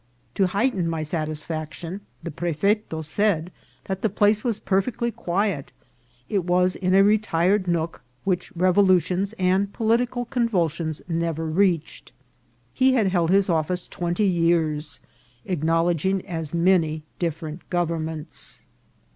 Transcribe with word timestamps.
To 0.33 0.47
heighten 0.47 0.89
my 0.89 1.03
satisfaction, 1.03 2.01
the 2.23 2.31
prefeto 2.31 3.03
said 3.05 3.51
that 3.83 4.01
the 4.01 4.09
place 4.09 4.43
was 4.43 4.57
perfectly 4.57 5.11
quiet; 5.11 5.73
it 6.27 6.43
was 6.43 6.75
in 6.75 6.95
a 6.95 7.03
retired 7.03 7.67
nook, 7.67 8.01
which 8.23 8.51
revolutions 8.55 9.33
and 9.33 9.71
political 9.71 10.25
convulsions 10.25 11.03
never 11.07 11.45
reach 11.45 12.01
ed. 12.07 12.11
He 12.73 12.93
had 12.93 13.09
held 13.09 13.29
his 13.29 13.47
office 13.47 13.85
twenty 13.85 14.25
years, 14.25 14.99
acknowledg 15.47 16.03
ing 16.03 16.25
as 16.25 16.51
many 16.51 17.03
different 17.19 17.69
governments. 17.69 18.61